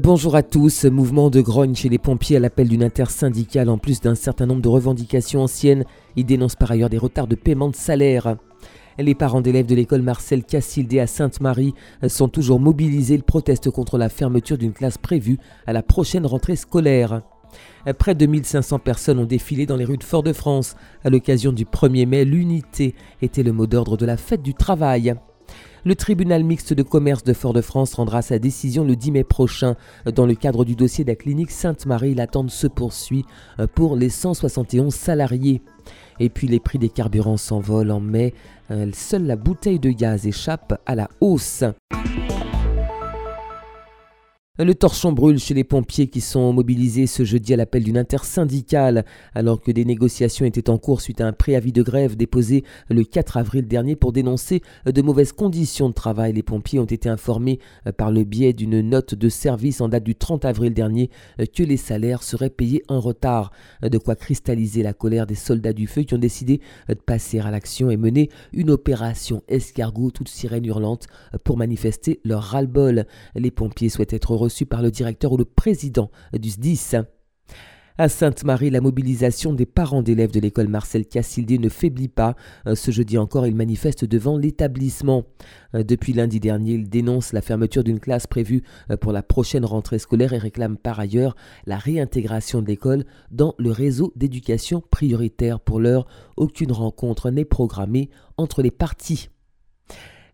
[0.00, 0.86] Bonjour à tous.
[0.86, 4.62] Mouvement de grogne chez les pompiers à l'appel d'une intersyndicale en plus d'un certain nombre
[4.62, 5.84] de revendications anciennes.
[6.16, 8.36] Ils dénoncent par ailleurs des retards de paiement de salaire.
[8.98, 11.74] Les parents d'élèves de l'école Marcel Cassildé à Sainte-Marie
[12.08, 13.16] sont toujours mobilisés.
[13.16, 15.36] Ils protestent contre la fermeture d'une classe prévue
[15.66, 17.20] à la prochaine rentrée scolaire.
[17.98, 20.74] Près de 1500 personnes ont défilé dans les rues de Fort-de-France.
[21.04, 25.16] À l'occasion du 1er mai, l'unité était le mot d'ordre de la fête du travail.
[25.84, 29.76] Le tribunal mixte de commerce de Fort-de-France rendra sa décision le 10 mai prochain.
[30.14, 33.24] Dans le cadre du dossier de la clinique Sainte-Marie, l'attente se poursuit
[33.74, 35.62] pour les 171 salariés.
[36.20, 38.34] Et puis les prix des carburants s'envolent en mai.
[38.92, 41.64] Seule la bouteille de gaz échappe à la hausse.
[44.58, 49.06] Le torchon brûle chez les pompiers qui sont mobilisés ce jeudi à l'appel d'une intersyndicale,
[49.34, 53.02] alors que des négociations étaient en cours suite à un préavis de grève déposé le
[53.02, 56.34] 4 avril dernier pour dénoncer de mauvaises conditions de travail.
[56.34, 57.60] Les pompiers ont été informés
[57.96, 61.78] par le biais d'une note de service en date du 30 avril dernier que les
[61.78, 63.52] salaires seraient payés en retard.
[63.80, 66.60] De quoi cristalliser la colère des soldats du feu qui ont décidé
[66.90, 71.06] de passer à l'action et mener une opération escargot toute sirène hurlante
[71.42, 73.06] pour manifester leur ras-le-bol.
[73.34, 76.96] Les pompiers souhaitent être reçu par le directeur ou le président du SDIS.
[77.98, 82.36] À Sainte-Marie, la mobilisation des parents d'élèves de l'école Marcel Cassildé ne faiblit pas.
[82.74, 85.24] Ce jeudi encore, ils manifestent devant l'établissement.
[85.74, 88.62] Depuis lundi dernier, ils dénoncent la fermeture d'une classe prévue
[89.02, 93.70] pour la prochaine rentrée scolaire et réclament par ailleurs la réintégration de l'école dans le
[93.70, 95.60] réseau d'éducation prioritaire.
[95.60, 96.06] Pour l'heure,
[96.38, 99.28] aucune rencontre n'est programmée entre les parties.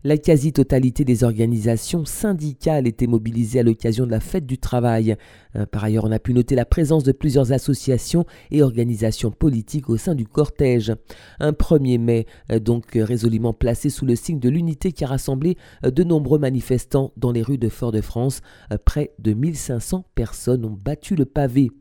[0.05, 5.17] La quasi-totalité des organisations syndicales étaient mobilisées à l'occasion de la fête du travail.
[5.57, 9.89] Euh, par ailleurs, on a pu noter la présence de plusieurs associations et organisations politiques
[9.89, 10.93] au sein du cortège.
[11.41, 15.57] Un 1er mai, euh, donc résolument placé sous le signe de l'unité qui a rassemblé
[15.83, 18.39] euh, de nombreux manifestants dans les rues de Fort-de-France.
[18.85, 21.71] Près de 1500 personnes ont battu le pavé.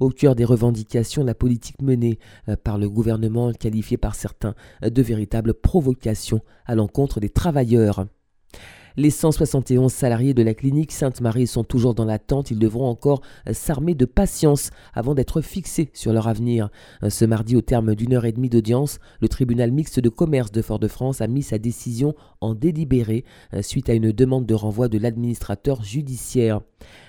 [0.00, 2.18] Au cœur des revendications, la politique menée
[2.64, 7.67] par le gouvernement, qualifiée par certains de véritable provocation à l'encontre des travailleurs.
[8.96, 12.50] Les 171 salariés de la clinique Sainte-Marie sont toujours dans l'attente.
[12.50, 13.20] Ils devront encore
[13.52, 16.68] s'armer de patience avant d'être fixés sur leur avenir.
[17.08, 20.62] Ce mardi, au terme d'une heure et demie d'audience, le tribunal mixte de commerce de
[20.62, 23.24] Fort-de-France a mis sa décision en délibéré
[23.60, 26.60] suite à une demande de renvoi de l'administrateur judiciaire.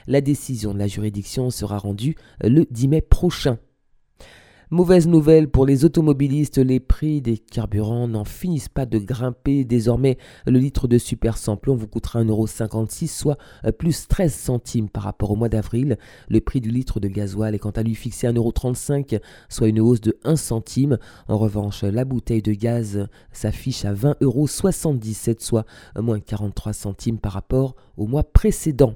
[0.06, 3.58] La décision de la juridiction sera rendue le 10 mai prochain.
[4.72, 9.66] Mauvaise nouvelle pour les automobilistes, les prix des carburants n'en finissent pas de grimper.
[9.66, 15.02] Désormais, le litre de super samplon vous coûtera 1,56€, soit euh, plus 13 centimes par
[15.02, 15.98] rapport au mois d'avril.
[16.30, 19.20] Le prix du litre de gasoil est quant à lui fixé à 1,35€,
[19.50, 21.00] soit une hausse de 1 centime.
[21.28, 25.66] En revanche, la bouteille de gaz s'affiche à 20,77€, soit
[26.00, 28.94] moins 43 centimes par rapport au mois précédent.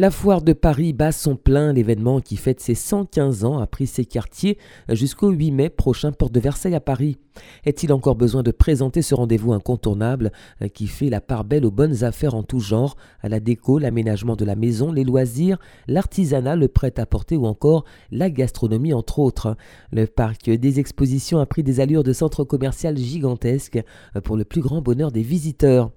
[0.00, 1.74] La foire de Paris bat son plein.
[1.74, 4.56] L'événement qui fête ses 115 ans a pris ses quartiers
[4.88, 7.18] jusqu'au 8 mai prochain, porte de Versailles à Paris.
[7.64, 11.70] Est-il encore besoin de présenter ce rendez-vous incontournable euh, qui fait la part belle aux
[11.70, 16.56] bonnes affaires en tout genre, à la déco, l'aménagement de la maison, les loisirs, l'artisanat,
[16.56, 19.56] le prêt-à-porter ou encore la gastronomie entre autres?
[19.92, 23.80] Le parc des expositions a pris des allures de centre commercial gigantesque
[24.16, 25.90] euh, pour le plus grand bonheur des visiteurs.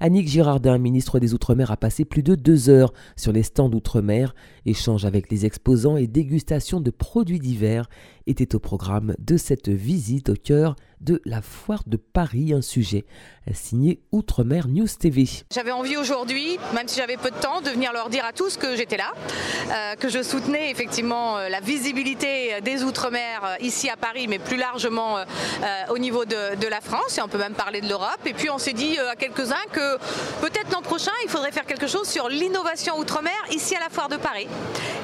[0.00, 4.34] Annick Girardin, ministre des Outre-mer, a passé plus de deux heures sur les d'outre-mer.
[4.66, 7.88] Échange avec les exposants et dégustation de produits divers
[8.26, 13.04] était au programme de cette visite au cœur de la foire de Paris, un sujet
[13.54, 15.24] signé Outre-mer News TV.
[15.52, 18.56] J'avais envie aujourd'hui, même si j'avais peu de temps, de venir leur dire à tous
[18.56, 19.12] que j'étais là,
[19.70, 24.38] euh, que je soutenais effectivement euh, la visibilité des Outre-mer euh, ici à Paris, mais
[24.38, 25.18] plus largement
[25.90, 28.20] au niveau de, de, la France, et on peut même parler de l'Europe.
[28.26, 29.96] Et puis on s'est dit à quelques-uns que
[30.40, 34.08] peut-être l'an prochain, il faudrait faire quelque chose sur l'innovation Outre-mer ici à la foire
[34.08, 34.46] de Paris.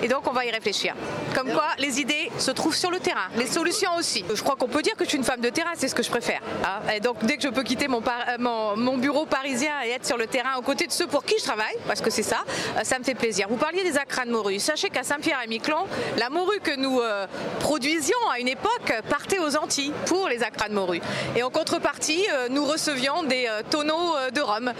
[0.03, 0.95] Et donc on va y réfléchir.
[1.35, 4.25] Comme quoi, les idées se trouvent sur le terrain, les solutions aussi.
[4.33, 6.03] Je crois qu'on peut dire que je suis une femme de terrain, c'est ce que
[6.03, 6.41] je préfère.
[6.65, 6.99] Hein.
[7.03, 8.03] Donc dès que je peux quitter mon,
[8.39, 11.45] mon, bureau parisien et être sur le terrain aux côtés de ceux pour qui je
[11.45, 12.39] travaille, parce que c'est ça,
[12.79, 13.49] euh, ça me fait plaisir.
[13.51, 14.59] Vous parliez des acras de morue.
[14.61, 15.85] Sachez qu'à Saint-Pierre-et-Miquelon,
[16.17, 17.27] la morue que nous euh,
[17.61, 21.03] produisions à une époque partait aux Antilles pour les acras de morue.
[21.37, 24.73] Et en contrepartie, euh, nous recevions des tonneaux de rhum.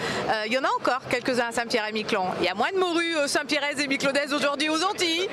[0.47, 2.29] Il y en a encore quelques-uns à Saint-Pierre-et-Miquelon.
[2.41, 5.29] Il y a moins de morue Saint-Pierre et Miquelonaises aujourd'hui aux Antilles,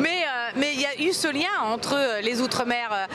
[0.00, 0.24] mais
[0.56, 3.08] mais il y a eu ce lien entre les outre-mer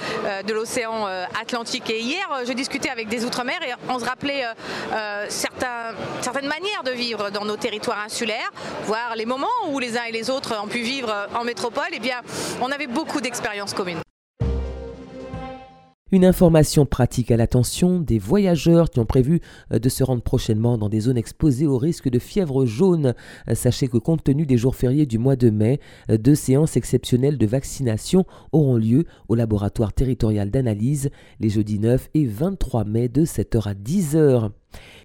[0.46, 1.08] de l'océan
[1.40, 1.90] Atlantique.
[1.90, 6.84] Et hier, je discutais avec des outre-mer et on se rappelait euh, certains, certaines manières
[6.84, 8.52] de vivre dans nos territoires insulaires,
[8.86, 12.00] voire les moments où les uns et les autres ont pu vivre en métropole, eh
[12.00, 12.22] bien,
[12.62, 14.02] on avait beaucoup d'expériences communes.
[16.12, 19.42] Une information pratique à l'attention des voyageurs qui ont prévu
[19.72, 23.14] euh, de se rendre prochainement dans des zones exposées au risque de fièvre jaune.
[23.48, 25.80] Euh, sachez que compte tenu des jours fériés du mois de mai,
[26.10, 32.10] euh, deux séances exceptionnelles de vaccination auront lieu au laboratoire territorial d'analyse les jeudis 9
[32.16, 34.50] et 23 mai de 7h à 10h.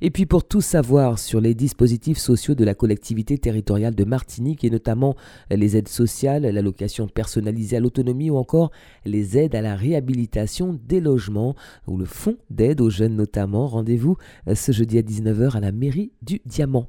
[0.00, 4.64] Et puis pour tout savoir sur les dispositifs sociaux de la collectivité territoriale de Martinique
[4.64, 5.16] et notamment
[5.50, 8.70] les aides sociales, l'allocation personnalisée à l'autonomie ou encore
[9.04, 11.54] les aides à la réhabilitation des logements
[11.86, 14.16] ou le fonds d'aide aux jeunes notamment, rendez-vous
[14.52, 16.88] ce jeudi à 19h à la mairie du Diamant.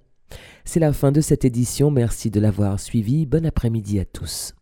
[0.63, 4.53] C'est la fin de cette édition, merci de l'avoir suivi, bon après-midi à tous.